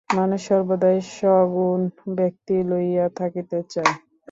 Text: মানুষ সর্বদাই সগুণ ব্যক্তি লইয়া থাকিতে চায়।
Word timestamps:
মানুষ 0.11 0.41
সর্বদাই 0.47 0.97
সগুণ 1.11 1.81
ব্যক্তি 2.17 2.55
লইয়া 2.69 3.05
থাকিতে 3.19 3.59
চায়। 3.71 3.93